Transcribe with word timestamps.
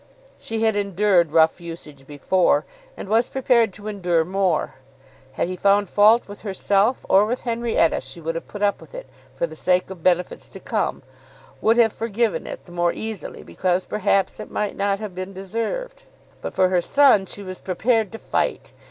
She 0.39 0.63
had 0.63 0.75
endured 0.75 1.31
rough 1.31 1.61
usage 1.61 2.07
before, 2.07 2.65
and 2.97 3.07
was 3.07 3.29
prepared 3.29 3.71
to 3.73 3.87
endure 3.87 4.25
more. 4.25 4.77
Had 5.33 5.47
he 5.47 5.55
found 5.55 5.89
fault 5.89 6.27
with 6.27 6.41
herself, 6.41 7.05
or 7.07 7.23
with 7.23 7.41
Henrietta, 7.41 8.01
she 8.01 8.19
would 8.19 8.33
have 8.33 8.47
put 8.47 8.63
up 8.63 8.81
with 8.81 8.95
it, 8.95 9.05
for 9.31 9.45
the 9.45 9.55
sake 9.55 9.91
of 9.91 10.01
benefits 10.01 10.49
to 10.49 10.59
come, 10.59 11.03
would 11.61 11.77
have 11.77 11.93
forgiven 11.93 12.47
it 12.47 12.65
the 12.65 12.71
more 12.71 12.93
easily 12.93 13.43
because 13.43 13.85
perhaps 13.85 14.39
it 14.39 14.49
might 14.49 14.75
not 14.75 14.97
have 14.97 15.13
been 15.13 15.33
deserved. 15.33 16.05
But 16.41 16.55
for 16.55 16.69
her 16.69 16.81
son 16.81 17.27
she 17.27 17.43
was 17.43 17.59
prepared 17.59 18.11
to 18.13 18.17
fight. 18.17 18.71